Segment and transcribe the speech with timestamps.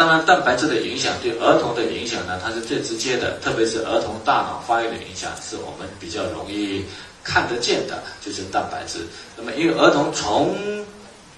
[0.00, 6.86] 当然，蛋白质的影响对儿童的影响呢，它是最直接的，特别是儿童大脑发育的影响，是我们比较容易
[7.22, 9.00] 看得见的，就是蛋白质。
[9.36, 10.56] 那么，因为儿童从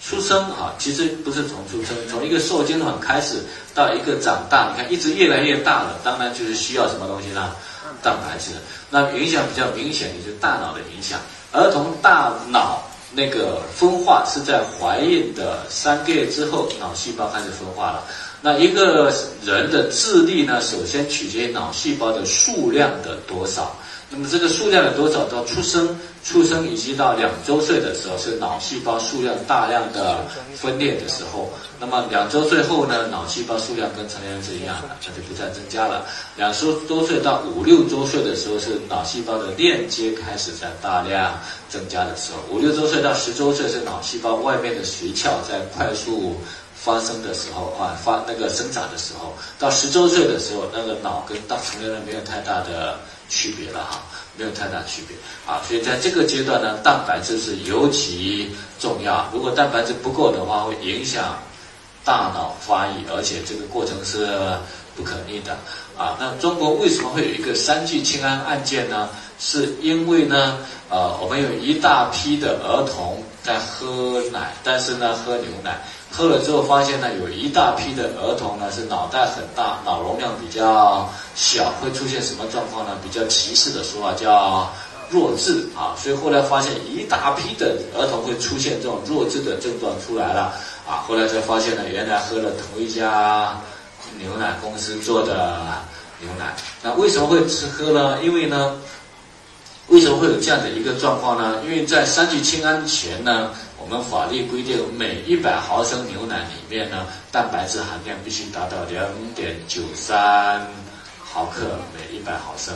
[0.00, 3.42] 出生啊，其实不是从出生，从一个受精卵开始
[3.74, 7.56] 到一个长大，你看一直越来越大了，当然就是需要什么东西呢？
[8.00, 8.52] 蛋白质。
[8.90, 11.18] 那影响比较明显的就是大脑的影响，
[11.50, 12.84] 儿童大脑。
[13.14, 18.04] 那个分化是在怀孕的三个月之后，脑细胞开始分化了。
[18.44, 19.10] 那一个
[19.44, 23.76] 人的智力呢，首先取决于脑细胞的数量的多少。
[24.10, 30.18] 那么这个数量的多少，到出生、出生以及到两周岁的时候，是脑细胞数量大量的
[30.54, 31.48] 分裂的时候。
[31.80, 36.04] 那么两周岁后呢，脑细胞数量跟成年人是一样的，它就不再增加了。
[36.36, 41.32] 两周多岁到五六周岁的时候，是脑细胞的链接开始在大量
[41.70, 42.54] 增加的时候。
[42.54, 46.36] 五六周岁到十周岁是脑细胞外面的髓鞘在快速
[46.84, 49.32] 发生的时候啊，发那个生长的时候。
[49.58, 52.98] 到十周岁的时候，那个脑跟大成年人没有太大的。
[53.28, 54.02] 区别了哈，
[54.36, 59.26] 没有太大区别啊，所以在这个阶段呢，蛋白质是尤其重要。
[59.32, 61.38] 如果蛋白质不够的话，会影响
[62.04, 64.28] 大脑发育，而且这个过程是
[64.94, 65.56] 不可逆的
[65.96, 66.14] 啊。
[66.20, 69.08] 那中国为什么会有一个三聚氰胺案件呢？
[69.38, 70.58] 是因为呢，
[70.90, 75.80] 呃，我们有一大批的儿童在喝奶，但是呢，喝牛奶。
[76.12, 82.92] 喝了之后发现呢，有一大批的儿童呢是脑袋很大，脑容量比较小，会出现什么状况呢？
[83.02, 84.70] 比较歧视的说法叫
[85.08, 90.52] 弱智啊，所以后来发现一大批的儿童会出现这种弱智的症状出来了
[90.86, 93.58] 啊，后来才发现呢，原来喝了同一家
[94.18, 95.56] 牛奶公司做的
[96.20, 98.22] 牛奶，那为什么会吃喝呢？
[98.22, 98.76] 因为呢，
[99.88, 101.62] 为什么会有这样的一个状况呢？
[101.64, 103.48] 因为在三聚氰胺前呢。
[103.92, 109.04] 我们法律规定，每一百毫升牛奶里面呢，蛋白质含量必须达到两
[109.34, 110.66] 点九三
[111.22, 112.74] 毫克每一百毫升，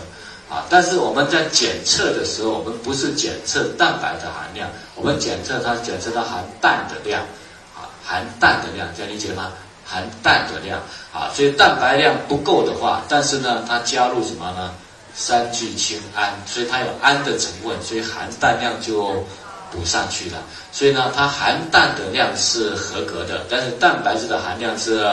[0.51, 7.23] 啊，但是我们在检测的时候，我们不是检测蛋白的含量，我们检测它检测它含氮的量，
[7.75, 9.55] 啊，含氮的量，这样理解吗？
[9.87, 10.79] 含氮的量，
[11.15, 14.71] 啊，所以蛋白量不够的话，但是呢，它加入什么呢？
[15.15, 19.25] 三聚氰胺，所以它有氨的成分，所以含氮量就。
[19.71, 20.39] 补上去了，
[20.71, 25.05] 所以呢，它含氮的量是合格的，但是蛋白质的含量是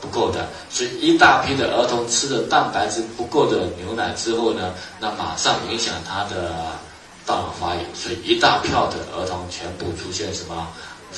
[0.00, 0.46] 不够的。
[0.68, 6.50] 所以一大批的儿童吃了蛋白质不够的牛奶之后呢，那马上影响他的
[7.24, 10.66] 大脑发育，所以一大票的儿童全部出现什么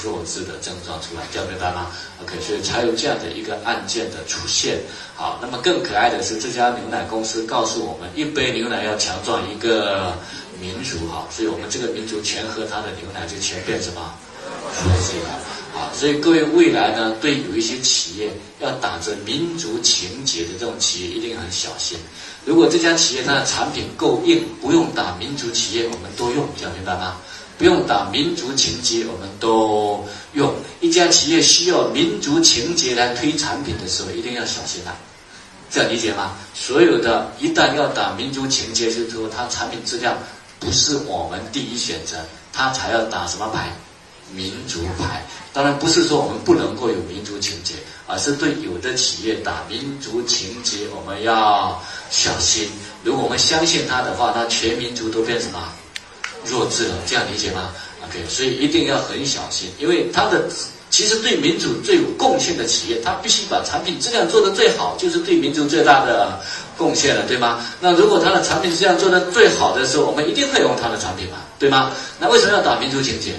[0.02, 1.86] 弱智的症状出来，这样明白吗
[2.22, 4.78] ？OK，所以才有这样的一个案件的出现。
[5.14, 10.12] 好，那么更可爱的是，这家牛奶公司告诉我们，一杯牛奶要强壮一个。
[10.60, 14.14] 民族哈，所以我们这个民族全喝它的牛奶，就全变什么？
[14.84, 15.90] 弱智了啊！
[15.92, 18.30] 所以各位未来呢，对有一些企业
[18.60, 21.98] 要打着民族情节的这种企业，一定很小心。
[22.44, 27.16] 如果这家企业它的产品够硬，不用打民族企业，我们都用，这样明白吗？
[27.58, 30.54] 不用打民族情节，我们都用。
[30.80, 34.94] 一家企业需要民族情节来推产品的时候，一定要小心啊！
[35.70, 36.36] 这样理解吗？
[36.54, 40.16] 所有的一旦要打民族情节，就是说它产品质量。
[40.58, 42.16] 不是我们第一选择，
[42.52, 43.72] 他才要打什么牌？
[44.34, 45.24] 民族牌。
[45.52, 47.74] 当然不是说我们不能够有民族情节，
[48.06, 51.80] 而是对有的企业打民族情节，我们要
[52.10, 52.68] 小心。
[53.04, 55.72] 如果我们相信他的话，那全民族都变什么
[56.44, 56.94] 弱智了？
[57.06, 57.70] 这样理解吗
[58.04, 60.48] ？OK，所以一定要很小心，因为他的。
[60.88, 66.40] 其实对民主最有贡献的企业，他必须把产品质量做得最好，就是对民族最大的
[66.76, 67.64] 贡献了，对吗？
[67.80, 71.92] 那如果它的产品质量做得最好的时候，我们一定会用它的产品嘛，对吗？
[72.18, 73.34] 那为什么要打民族情节？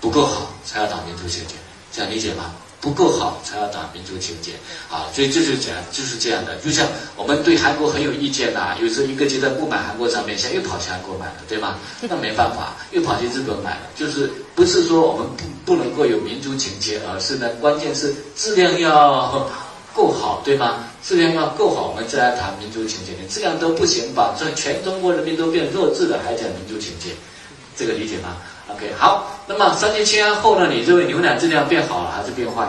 [0.00, 1.54] 不够好才要打民族情节，
[1.90, 2.52] 这样理解吗？
[2.82, 4.52] 不够好才要打民族情节
[4.90, 6.54] 啊，所以这就是样，就是这样的。
[6.56, 11.76] 就像我们对韩国很有意见呐，有时候一个阶段不买韩国产品，现在又跑去韩国买了，对吗？
[12.02, 13.86] 那没办法，又跑去日本买了。
[13.96, 19.48] 就是不是说我们不不能够有民族情节，而是呢，关键是质量要
[19.94, 20.84] 够好，对吗？
[21.06, 23.12] 质量要够好，我们再来谈民族情结。
[23.20, 27.10] 你质量都不行，把这全中国人民都变弱智了，还讲民族情结，
[27.76, 28.38] 这个理解吗
[28.70, 30.66] ？OK，好，那么三聚氰胺后呢？
[30.70, 32.66] 你认为牛奶质量变好了还是变坏？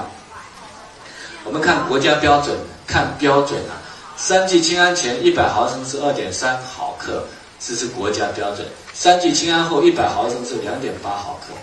[1.46, 3.80] 我们看国家标准，看标准啊。
[4.18, 7.24] 三聚氰胺前一百毫升是二点三毫克，
[7.60, 8.68] 这是国家标准。
[8.94, 11.54] 三聚氰胺后一百毫升是两点八毫克，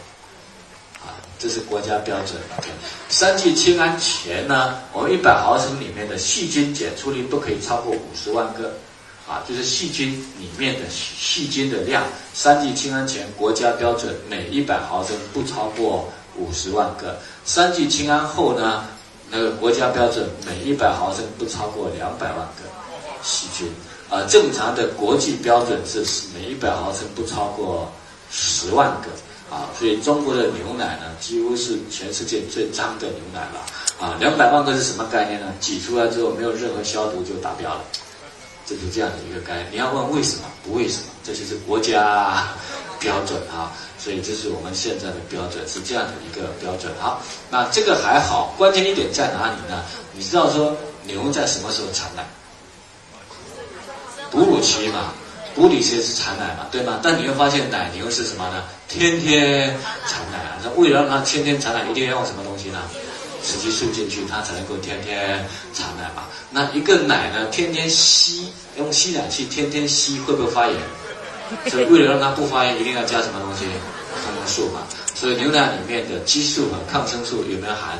[1.42, 2.40] 这是国家标准。
[3.08, 8.72] 三聚氰胺前呢，我们一百毫升里面的细菌检出率不可以超过五十万个。
[9.24, 12.02] 啊，就是细菌里面的细菌的量，
[12.34, 18.84] 三聚氰胺前国家标准每一百毫升不超过五十万个，三聚氰胺后呢，
[19.30, 22.68] 那个国家标准每一百毫升不超过两百万个
[23.22, 23.72] 细菌，
[24.10, 26.04] 啊，正常的国际标准是
[26.34, 27.90] 每一百毫升不超过
[28.28, 29.08] 十万个，
[29.52, 33.60] 啊，所以中国的牛奶呢，几乎是全世界最脏的牛奶了，
[34.00, 35.52] 啊，两百万个是什么概念呢？
[35.60, 37.84] 挤出来之后没有任何消毒就达标了，
[38.64, 39.68] 这是这样的一个概念。
[39.72, 40.44] 你要问为什么？
[40.64, 42.48] 不为什么，这就是国家
[42.98, 43.76] 标准啊。
[43.98, 46.90] 所以这是我们现在的标准，是这样的一个标准。
[46.98, 47.20] 好，
[47.50, 49.84] 那这个还好，关键一点在哪里呢？
[50.12, 52.26] 你知道说牛在什么时候产奶？
[54.30, 55.12] 哺乳期嘛，
[55.54, 57.00] 哺乳期是产奶嘛，对吗？
[57.02, 58.64] 但你会发现奶牛是什么呢？
[58.88, 59.76] 天天
[60.06, 60.56] 产奶啊！
[60.64, 62.78] 那为了让它天天产奶，一定要用什么东西呢？
[63.42, 65.44] 雌激素进去，它才能够天天
[65.74, 66.24] 产奶嘛。
[66.50, 70.76] 那一个奶呢，天天吸，用吸奶器天天吸，会不会发炎？
[71.70, 73.66] 所以为了让它不发炎，一定要加什么东西？
[74.24, 74.82] 抗生素嘛。
[75.14, 77.98] 所以牛奶里面的激素和抗生素有没有含？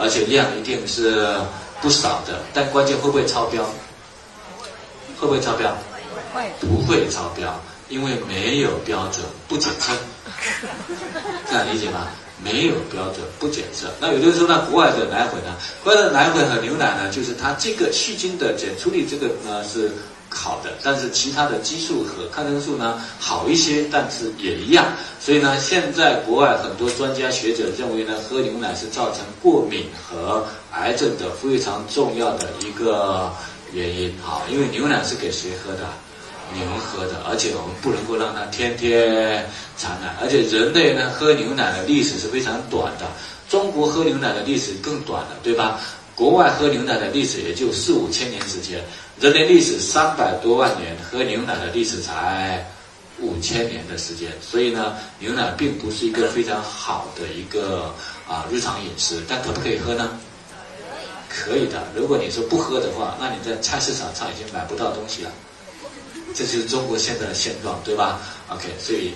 [0.00, 1.36] 而且量一定是
[1.82, 2.40] 不少的。
[2.54, 3.64] 但关键会不会超标？
[5.18, 5.76] 会不会超标？
[6.60, 9.92] 不会超标，因为没有标准，不检测。
[11.48, 12.08] 这样理解吗？
[12.42, 13.88] 没有标准，不检测。
[14.00, 15.56] 那有的人说，那国外的奶粉呢？
[15.82, 19.90] 国外的奶粉和牛奶呢，就是它这个细菌的检出率，这个呢是。
[20.30, 24.84] 好的，但是其他的激素和抗生素呢好一些，但是也一样。
[25.18, 33.32] 所以呢，现在国外很多专家学者认为呢，喝牛奶是造成过敏和癌症的非常重要的一个
[33.72, 34.14] 原因。
[34.22, 35.88] 好，因为牛奶是给谁喝的？
[36.54, 39.44] 牛喝的，而且我们不能够让它天天
[39.76, 40.14] 产奶。
[40.20, 43.06] 而且人类呢，喝牛奶的历史是非常短的，
[43.48, 45.80] 中国喝牛奶的历史更短了，对吧？
[46.14, 48.82] 国外喝牛奶的历史也就四五千年时间。
[49.20, 52.66] 人类历史三百多万年，喝牛奶的历史才
[53.20, 57.94] 五千年的时间，所以呢，牛奶并不是一个非常好的一个
[58.28, 60.10] 啊日常饮食，但可不可以喝呢？
[61.28, 61.86] 可以的。
[61.94, 65.30] 如果你说不喝的话，那你在菜市场上已经买不到东西了。
[66.34, 69.14] 这就是中国现在的现状，对吧？OK，所以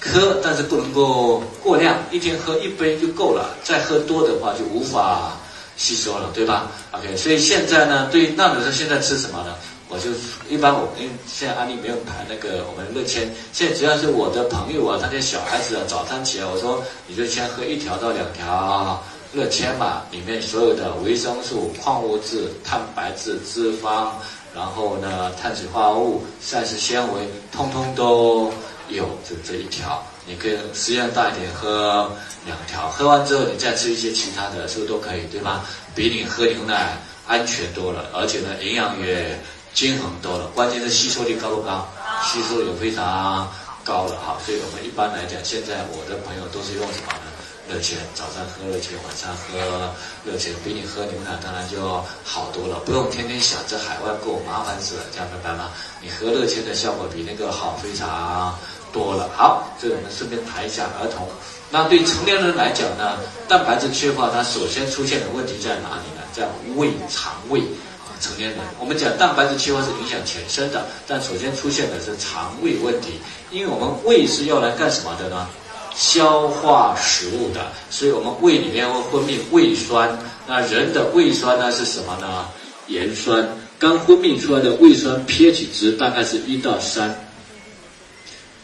[0.00, 5.32] 喝，但是不能够过量，一天喝一杯就够了，再喝多的话就无法。
[5.76, 9.56] 吸收了，对吧？OK，所以现在呢，对那你说现在吃什么呢？
[9.88, 10.08] 我就
[10.48, 19.02] 一般我因为现在安利没有排那个我们乐千，现在只要是我的朋友啊，他家小孩子啊，早餐起来我说你就先喝一条到两条
[19.32, 24.10] 乐千嘛，里面所有的维生素、矿物质、蛋白质、脂肪，
[24.54, 28.52] 然后呢碳水化合物、膳食纤维，通通都
[28.88, 30.02] 有这这一条。
[30.26, 32.10] 你可以食量大一点，喝
[32.46, 35.62] 两条，喝完之后你再吃一些其他的，是不是都可以，对吗？
[35.94, 36.96] 比你喝牛奶
[37.26, 39.38] 安全多了，而且呢营养也
[39.74, 41.86] 均衡多了，关键是吸收率高不高？
[42.24, 43.46] 吸收也非常
[43.84, 44.38] 高了哈。
[44.46, 47.23] 所以我们一般来讲，现在我的朋友都是用什么呢？
[47.68, 49.90] 热钱，早上喝热钱，晚上喝
[50.24, 55.70] 热钱，比你喝牛奶当然就好多了，不用天天想着海外购，麻烦死了，这样明白吗？
[56.00, 58.56] 你喝热钱的效果比那个好非常。
[58.94, 61.26] 多了，好，这我们顺便谈一下儿童。
[61.68, 63.18] 那对成年人来讲呢，
[63.48, 66.22] 蛋白质缺乏，它首先出现的问题在哪里呢？
[66.32, 66.46] 在
[66.76, 67.58] 胃肠胃
[68.06, 73.18] 啊，成年人，我们讲蛋白质缺乏是影响全身的，但首先出现的是肠胃问题，
[73.50, 75.48] 因为我们胃是要来干什么的呢？
[75.96, 80.18] 消化食物的，所以我们胃里面会分泌胃酸。
[80.46, 82.46] 那人的胃酸呢是什么呢？
[82.88, 87.14] 盐酸，刚分泌出来的胃酸 pH 值大概是一到三。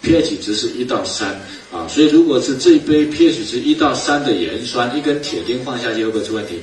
[0.02, 1.28] pH 值是一到三
[1.71, 6.61] 啊，所以如果是这一杯 pH 值一到三的盐酸，一根铁钉放下去会不会出问题？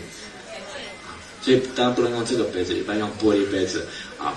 [1.41, 3.85] 所以当然不能用这个杯子，一般用玻璃杯子
[4.19, 4.33] 啊。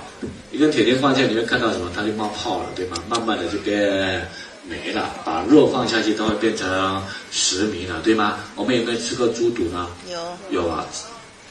[0.52, 1.90] 一根铁钉放下去，你会看到什么？
[1.94, 2.96] 它就冒泡了，对吗？
[3.08, 4.28] 慢慢的就变
[4.68, 5.10] 没了。
[5.24, 8.38] 把肉放下去，都会变成石糜了，对吗？
[8.54, 9.88] 我们有没有吃过猪肚呢？
[10.08, 10.18] 有。
[10.50, 10.84] 有啊，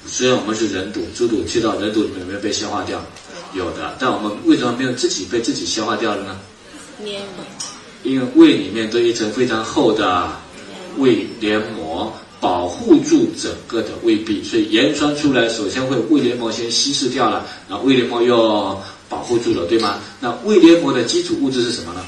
[0.06, 3.02] 虽然我们是人肚，猪肚吃到人肚里面有没有被消化掉？
[3.54, 3.96] 有的。
[4.00, 6.40] 但我们为什么没有自己被自己消化掉了呢？
[8.04, 10.30] 因为胃里面都一层非常厚的
[10.98, 20.00] 胃黏膜保护住整个的胃壁，所以盐酸出来首先会胃黏膜先稀释掉了，然后胃黏膜又保护住了，对吗？
[20.20, 22.02] 那胃黏膜的基础物质是什么呢？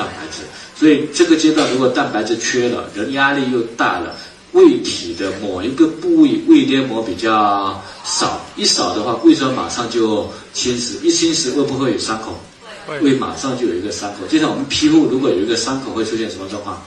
[0.00, 0.42] 蛋白质。
[0.78, 4.16] 所以这个阶段如果蛋白质缺了，人压力又大了，
[4.52, 12.38] 胃体的某一个部位胃黏膜比较少，一少的话，胃酸马上就侵蚀，一侵蚀会不会有伤口？
[13.02, 16.82] 胃马上就有一个伤口，就像我们皮肤如果有一个伤口，会出现什么状况？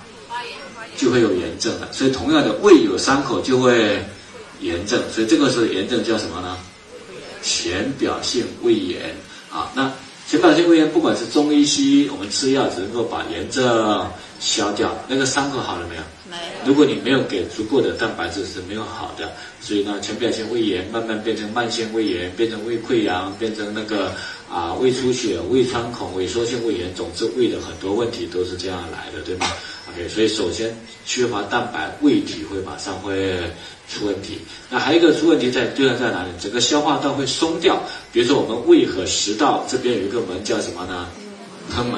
[0.98, 1.88] 就会有炎症了。
[1.92, 4.04] 所以同样的，胃有伤口就会
[4.60, 5.02] 炎症。
[5.14, 6.58] 所以这个时候炎症叫什么呢？
[7.42, 9.16] 浅表性胃炎
[9.52, 9.72] 啊。
[9.76, 9.92] 那
[10.34, 14.10] 浅表性胃炎不管是中医西医，我们吃药只能够把炎症
[14.40, 16.02] 消掉，那个伤口好了没有？
[16.28, 16.68] 没有。
[16.68, 24.12] 如果你没有给足够的蛋白质是没有好的，所以呢，浅表性胃炎慢慢变成慢性胃炎，变成胃溃疡，变成那个
[24.52, 29.46] 啊胃出血、胃穿孔、萎缩性胃炎，总之胃的很多问题都是这样来的，对吗
[29.94, 33.40] ？OK，所以首先缺乏蛋白，胃体会马上会
[33.88, 34.40] 出问题。
[34.70, 36.30] 那还有一个出问题在对象在哪里？
[36.40, 37.82] 整个消化道会松掉。
[38.12, 41.08] 比如说我们胃和食道这边有一个门叫什么呢？
[41.70, 41.94] 贲门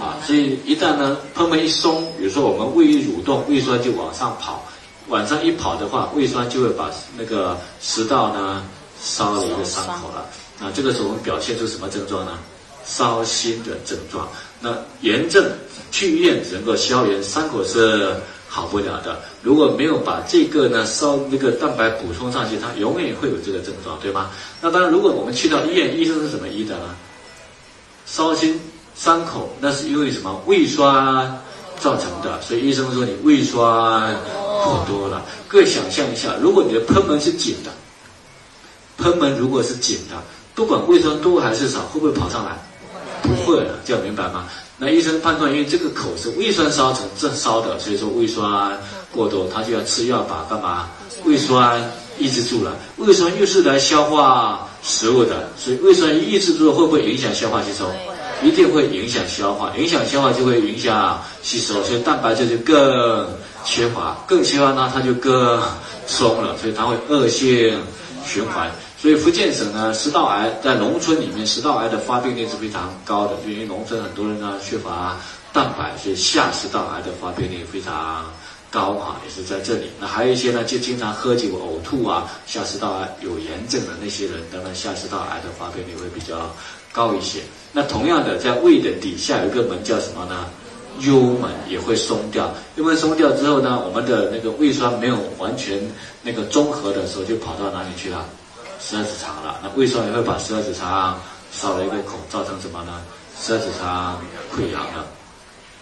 [0.00, 4.64] 啊，所以一旦呢贲门一松，比如说我们胃一蠕动，胃酸就往上跑，
[5.08, 8.64] 往上一跑的话，胃酸就会把那个食道呢
[9.02, 10.26] 烧了一个伤口了。
[10.58, 12.38] 那这个时候我们表现出什么症状呢？
[12.86, 14.26] 烧心的症状。
[14.60, 15.44] 那炎症
[15.90, 18.14] 去医院只能够消炎，伤口是
[18.48, 19.20] 好不了的。
[19.42, 24.30] 如果没有把这个呢烧那个蛋白补充上去，它永远会有这个症状，对吗？
[24.60, 26.94] 那当然，如果我们去到医院，医生是怎么医的呢？
[28.06, 28.60] 烧心。
[28.96, 30.84] 伤口那是因为什么胃酸
[31.78, 34.14] 造成的，所以医生说你胃酸
[34.62, 35.24] 过多了。
[35.48, 37.70] 各位想象一下，如果你的贲门是紧的，
[39.02, 40.16] 贲门如果是紧的，
[40.54, 42.58] 不管胃酸多还是少，会不会跑上来？
[43.22, 44.46] 不会了，这样明白吗？
[44.78, 48.78] 那医生判断，因为这个口是胃酸烧成正烧的，所以说胃酸
[49.12, 50.88] 过多，他就要吃药把干嘛？
[51.24, 51.80] 胃酸
[52.18, 52.72] 抑制住了。
[52.96, 57.84] 胃酸又是来消化食物的，所以胃酸抑制住了，会不会影响消化吸收？
[58.42, 63.28] 一定会影响消化，影响消化就会影响吸收，所以蛋白质就更
[63.66, 65.60] 缺乏，更缺乏呢，它就更
[66.06, 67.78] 松了，所以它会恶性
[68.24, 68.70] 循环。
[69.00, 75.16] 所以福建省呢，食道癌在农村里面，食道癌的发病率是非常高的，因为农村很多人呢缺乏
[75.52, 78.30] 蛋白，所以下食道癌的发病率非常
[78.70, 79.90] 高啊，也是在这里。
[79.98, 86.50] 那还有一些呢，就经常喝酒呕吐啊，下食道癌有炎症的那些人，当然下食道癌的发病率会比较。
[86.92, 87.38] 高一些。
[87.72, 90.44] 那同样的，在胃的底下有一个门叫什么呢？
[90.98, 92.52] 幽门也会松掉。
[92.74, 95.80] 幽门松掉之后呢，我们的那个胃酸没有完全
[96.20, 98.26] 那个中和的时候，就跑到哪里去了？
[98.80, 99.60] 十二指肠了。
[99.62, 101.20] 那胃酸也会把十二指肠
[101.52, 103.00] 烧了一个孔，造成什么呢？
[103.40, 104.20] 十二指肠
[104.54, 105.06] 溃疡了。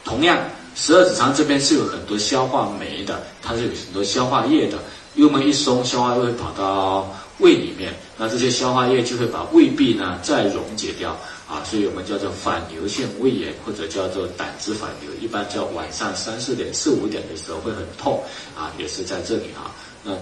[0.05, 0.38] 同样，
[0.75, 4.78] 十二指肠这边是有很多消化酶的，它是有很多消化液的。
[5.14, 7.09] 幽门一松，消化液会跑到。
[7.38, 11.17] 胃里面，那这些消化液就会把胃壁呢再溶解掉
[11.49, 18.21] 啊，所以我们叫做反流性胃炎或者叫做胆汁反流，一般叫晚上三四点、四五点的时候会很痛
[18.59, 19.71] 啊，也是在这里啊。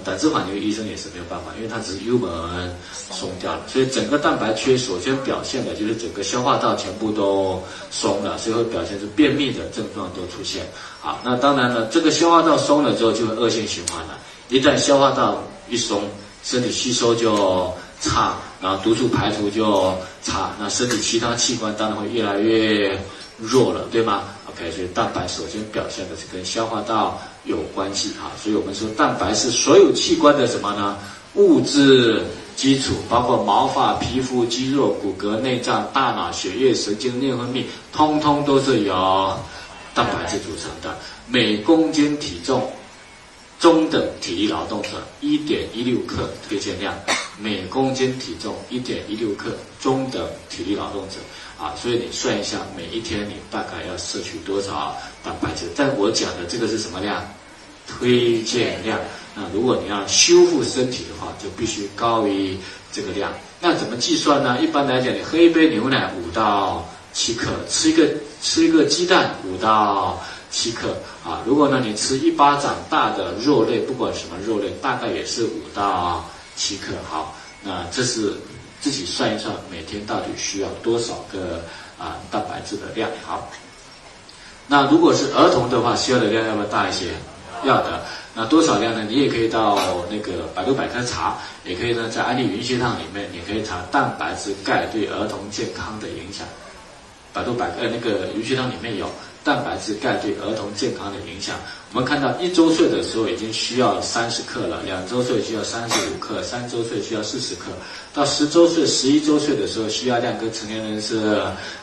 [0.05, 2.31] 胆汁反流医生也是没有办法，因为它只是幽门
[2.93, 10.67] 松掉了，所以整个蛋白缺首先表现的就是整个消化道全部都松了，所以会表现出便秘的症状都出现
[11.03, 11.19] 啊。
[11.25, 16.03] 那当然了，这个消化道松了之后就会恶性循环了，一旦消化道一松。
[16.43, 22.97] 身体吸收就差，然后毒素排除就差，那身体其他器官当然会越来越
[23.39, 30.97] 弱了，对吗？OK，所以蛋白首先表现的是跟消化道有关系哈，所以我们说蛋白是所有器官的什么呢？
[31.35, 32.23] 物质
[32.57, 39.39] 基础，包括毛发、皮肤、肌肉、骨骼、内脏、大脑、血液、神经、内分泌，通通都是由
[39.95, 40.97] 蛋白质组成的。
[41.27, 42.71] 每公斤体重。
[43.59, 44.89] 中等体力劳动者
[45.23, 46.95] 一点一六克推荐量，
[47.39, 49.51] 每公斤体重一点一六克，
[49.81, 51.17] 中等体力劳动者
[51.59, 55.67] 啊，所以你算一下，每一天你大概要摄取多少蛋白质？
[55.77, 57.23] 但我讲的这个是什么量？
[57.87, 58.99] 推荐量。
[59.35, 62.57] 那如果你要修复身体的话，就必须高于
[62.91, 63.33] 这个量。
[63.61, 64.59] 那怎么计算呢？
[64.61, 68.09] 一般来讲，你喝一杯牛奶五到七克，吃一个
[68.43, 70.23] 吃一个鸡蛋五到。
[70.49, 76.25] 七克啊，如果呢你吃一巴掌大的肉类，不管什么肉类，大概也是五到
[76.57, 76.95] 七克。
[77.09, 78.35] 好，那这是
[78.81, 81.63] 自己算一算，每天到底需要多少个
[81.99, 83.09] 啊蛋白质的量？
[83.25, 83.49] 好，
[84.67, 87.13] 那如果是儿童的话，需要的量要不要大一些？
[87.65, 88.03] 要的。
[88.35, 89.07] 那多少量呢？
[89.09, 89.79] 你也可以到
[90.11, 96.47] 那个百度百科查，也可以呢在安利云学堂里面，你可以查蛋白质钙对儿童健康的影响。
[97.33, 99.11] 百度百呃那个云学堂里面有。
[99.47, 101.55] 蛋白质钙对儿童健康的影响，
[101.93, 107.67] 我们看到一周岁的时候已经需要三十克了，两周岁需要三十五克，三周岁需要四十克，
[108.13, 111.41] 到十周岁、十一周岁的时候需要量跟成年人是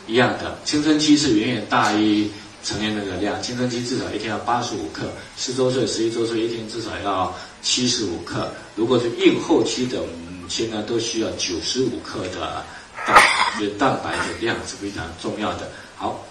[0.08, 0.58] 一样的。
[0.66, 2.30] 青春期是远远大于
[2.66, 5.06] 成年人的量，青春期至少一天要八十五克，
[5.38, 8.52] 十周岁、十一周岁一天至少要七十五克。
[8.76, 12.62] 如果是孕后期的母亲呢，都需要九十五克的
[13.08, 13.16] 蛋，
[13.58, 15.72] 所以蛋白的量是非常重要的。
[15.96, 16.22] 好。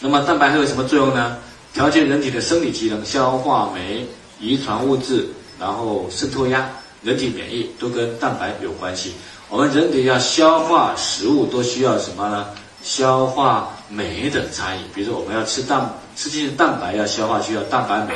[0.00, 1.36] 那么蛋白还有什么作用呢？
[1.74, 4.06] 调节人体的生理机能，消化酶、
[4.40, 5.28] 遗传物质，
[5.58, 6.68] 然后渗透压，
[7.02, 9.12] 人体免疫都跟蛋白有关系。
[9.48, 12.46] 我们人体要消化食物，都需要什么呢？
[12.82, 14.78] 消化酶的差异。
[14.94, 18.14] 比如说，我们要吃蛋，吃进去蛋白要消化需要蛋白酶，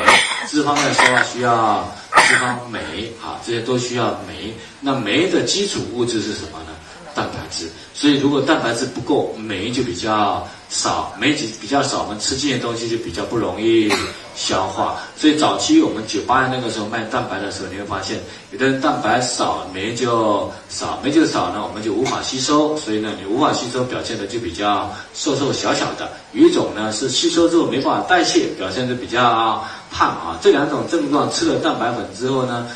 [0.48, 1.92] 脂肪要消化需要
[2.28, 4.54] 脂肪酶啊，这些都需要酶。
[4.80, 6.71] 那酶的基础物质是什么呢？
[7.14, 7.68] 蛋白质。
[7.94, 13.92] 所以，如果蛋白质不够，酶就比较少，酶比比较少，我们吃进去东西就比较不容易。
[14.34, 18.18] 消化，所以早期我们九八年那个时候卖蛋白的时候，你会发现
[18.50, 26.10] 有的人蛋白少，酶就少，酶就少呢，我们就无法吸收，所以呢，你无法吸收，表现的就比较瘦瘦小小的。
[26.32, 30.38] 有一种呢是吸收之后没办法代谢，表现的比较胖啊。
[30.40, 32.66] 这两种症状吃了蛋白粉之后呢。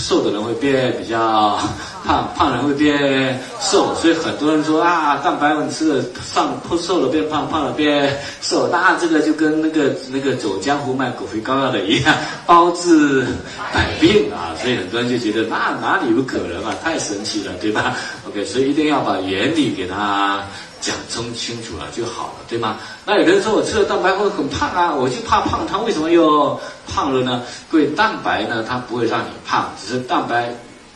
[0.00, 1.58] 瘦的人会变比较
[2.04, 6.02] 胖，胖人会变瘦，所以很多人说啊，蛋白粉吃了
[6.32, 12.14] 上瘦了变胖，胖了变瘦，那这个就跟那个那个走江湖卖狗皮膏药的一样，
[12.46, 13.26] 包治
[13.74, 17.94] 百病啊，所以很多人就觉得那哪里有可能啊，太神奇了，对吧
[18.26, 20.42] ？OK，所以一定要把原理给他。
[20.80, 22.78] 讲清清楚了就好了，对吗？
[23.04, 27.42] 那有人说我吃了蛋白会很胖啊，我就怕胖，他为什么又胖了呢？
[27.70, 30.54] 各位，蛋白呢，它不会让你胖，只是蛋白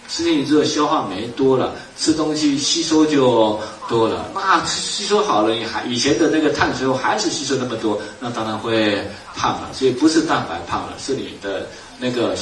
[0.08, 4.26] 吃进去之后消化酶多了，吃东西吸收就多了。
[4.34, 9.02] 那吸收好了，你还以前的那个碳水还是吸收那么多，那当然会
[9.34, 9.68] 胖了。
[9.72, 11.66] 所以不是蛋白胖了，是你的
[11.98, 12.34] 那个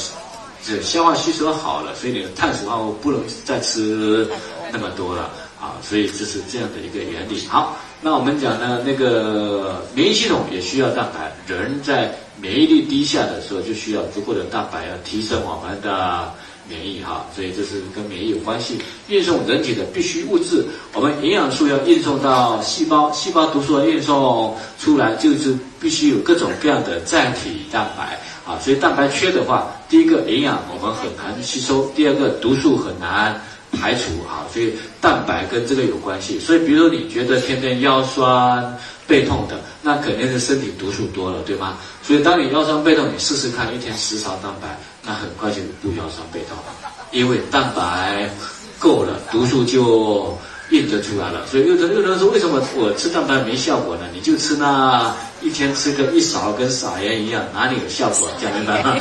[0.64, 4.28] 这消化吸收好了，所以你的碳水化合物不能再吃
[4.72, 5.30] 那么多了。
[5.62, 7.46] 啊，所以这是这样的一个原理。
[7.46, 11.32] 好，那我们讲呢，那个免疫系统也需要蛋白。
[11.46, 16.34] 人在免疫力低下的时候，就需要足够的蛋白，要提升我们的
[16.68, 17.24] 免疫哈。
[17.32, 18.76] 所以这是跟免疫有关系。
[19.06, 28.58] 运送人体的必需物质，我们营养素要运送到细胞，细胞毒素要运送出来，就是必须有各种各样的载体蛋白啊。
[28.58, 33.40] 所以蛋白缺的话，第一个营养我们很难吸收，第二个毒素很难。
[33.72, 36.38] 排除啊，所以蛋白跟这个有关系。
[36.38, 41.78] 所以，比如说你觉得天天腰酸背痛的，那肯定是身体毒素多了，对吗？
[42.02, 48.30] 所以，当你腰酸背痛，你试试看，一天十勺蛋白，那很快就不腰酸背痛了，因为蛋白
[48.78, 50.36] 够了，毒素就
[50.70, 51.46] 印得出来了。
[51.46, 54.02] 所以，有的有人说，为什么我吃蛋白没效果呢？
[54.14, 58.28] 你就吃那一天吃个一勺，跟撒盐一样，哪里有效果？
[58.40, 58.96] 讲明白吗？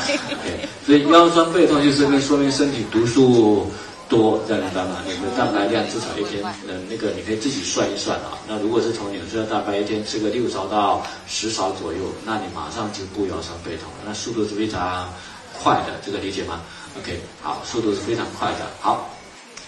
[0.86, 3.71] 所以腰酸背痛就是说明身体毒素。
[4.12, 4.97] 多这样明白吗？
[5.08, 8.36] 你的蛋白量至少一天，嗯，那个你可以自己算一算啊。
[8.45, 15.08] 那如果是从纽崔蛋白一天吃个六勺到十勺左右，那你马上就不腰酸背痛了，那速度是非常
[15.63, 16.60] 快的，这个理解吗
[17.00, 18.67] ？OK，好，速度是非常快的。
[18.82, 19.10] 好，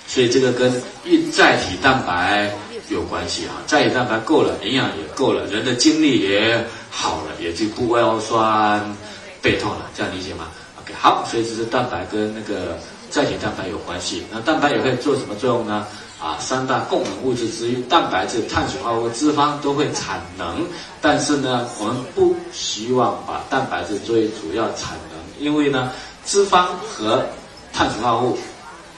[0.07, 0.69] 所以这个跟
[1.05, 2.53] 一载体蛋白
[2.89, 8.93] 有关系啊，载体蛋白够了，营养也够了，人的精力也好了，也就不腰酸
[9.41, 10.49] 背痛了，这样理解吗
[10.81, 12.77] ？OK，好，所以这是蛋白跟那个。
[13.13, 15.85] 载体蛋白有关系，那蛋白也会做什么作用呢？
[16.19, 20.65] 啊，三大供能物质之一，蛋白质、碳水化合物、脂肪都会产能，
[20.99, 25.91] 但是呢，我们不希望把蛋白质作为主要产能，因为呢，
[26.25, 27.23] 脂肪和
[27.71, 28.37] 碳水化合物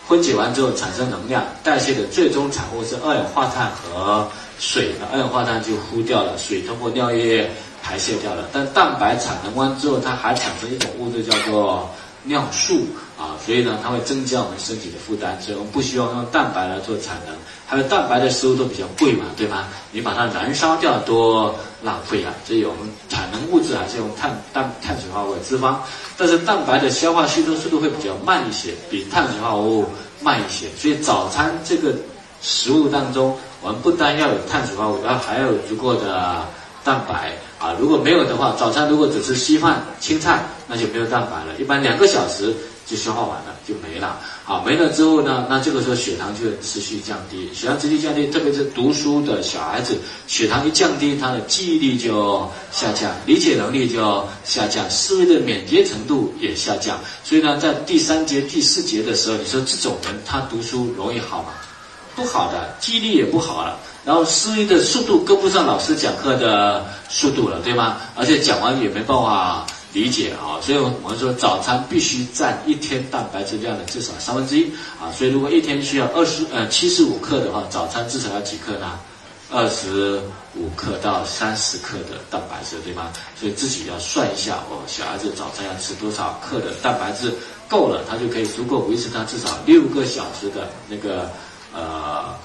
[0.08, 4.26] 分解完之后产生能量，代谢的最终产物是二氧化碳和
[4.60, 7.52] 水，二氧化碳就呼掉了，水通过尿液
[7.84, 11.90] 排泄掉了，但蛋白产能完之后，它还产生一种物质叫做。
[12.26, 12.86] 尿素
[13.18, 17.36] 啊，所以呢，它会增加我们身体的负担，所以我们不希望用蛋白来做产能。
[17.68, 19.68] 还有蛋白的食物都比较贵嘛，对吗？
[19.92, 22.32] 你把它燃烧掉多浪费啊！
[22.46, 25.78] 所以我们产能物质还是用碳、碳、碳水化合物、脂肪。
[26.16, 29.86] 但是蛋白的消化吸收速度会比较慢一些，比碳水化合物
[30.22, 30.68] 慢一些。
[30.78, 31.94] 所以早餐这个
[32.42, 36.46] 食物当中，我们不单要有碳水化合物，要还要有足够的
[36.84, 37.34] 蛋白。
[37.66, 41.60] 啊，如果没有的话，早餐如果只吃稀饭、青菜，那就没有蛋白了。
[41.60, 42.54] 一般两个小时
[42.86, 44.20] 就消化完了，就没了。
[44.44, 49.98] 好，没了之后呢，那这个时候血糖就会持续降低，血糖持续降低，特别是读书的小孩子，
[50.28, 57.00] 血糖一降低，他的记忆力就下降，理解能力就下降，思维的敏捷程度也下降。
[57.24, 61.50] 所以呢，在第三节、第四节的时候，你说这种人他读书容易好吗？
[62.16, 63.80] 不好的，记忆力也不好了。
[64.06, 67.98] 然后思维的速度跟不上老师讲课的速度了，对吗？
[68.16, 75.10] 而且讲完也没办法理解啊，所以我们说早餐必须占一天蛋白质量的至少三分之一啊。
[75.12, 78.92] 所以如果一天需要二十呃七十五克的话，早餐至少要几克呢？
[79.52, 80.22] 二十
[80.54, 83.12] 五克到三十克的蛋白质，对吗？
[83.40, 87.34] 所以自己要算一下哦，小孩子早餐要吃多少克的蛋白质
[87.68, 91.28] 够了，他就可以足够维持他至少六个小时的那个
[91.74, 92.36] 呃。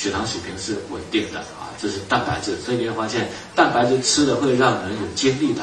[0.00, 5.60] 血糖水平是稳定的啊，这是蛋白质，所以你会发现蛋白质吃了会让人有精力的，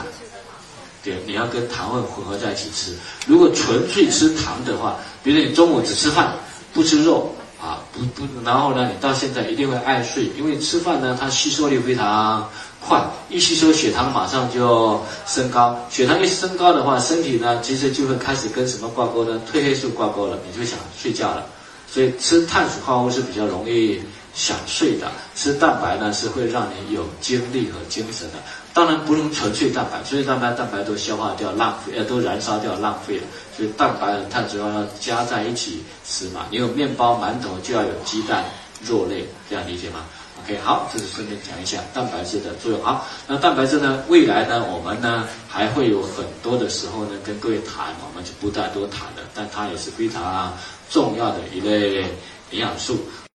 [1.04, 2.94] 对，你要跟糖分混合在一起吃。
[3.26, 6.34] 如果纯粹吃糖的话，比如说你中午只吃饭，
[6.72, 12.48] 不吃肉啊，不不，然后呢，你到现在一定会爱睡，因为吃饭呢，它吸收率非常
[12.80, 19.42] 快，一吸收血糖马上就升高，血糖一升高的话，身体呢其实就会开始跟什么挂钩呢？
[19.52, 21.44] 褪黑素挂钩了，你就想睡觉了。
[21.90, 24.00] 所以吃碳水化合物是比较容易
[24.38, 28.38] 想睡的，吃蛋白呢是会让你有精力和精神的。
[28.72, 33.24] 当然不能纯粹蛋白，纯粹蛋白蛋白都消化掉浪费，呃都燃烧掉浪费了。
[33.56, 36.46] 所以蛋白和碳水要加在一起吃嘛。
[36.52, 38.46] 你有面包、馒头就要有鸡蛋、
[38.86, 40.06] 肉类，这样理解吗
[40.44, 42.80] ？OK，好，这是顺便讲一下蛋白质的作用。
[42.84, 49.24] 好，那蛋白质呢，未来呢，我们呢还会有很多的时候呢跟各位谈，我们就不再多谈了。
[49.34, 50.54] 但它也是非常
[50.92, 52.02] 重要的一类
[52.52, 53.00] 营养素。